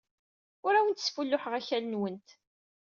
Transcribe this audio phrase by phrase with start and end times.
[0.65, 2.29] Ur awent-sfulluḥeɣ akal-nwent.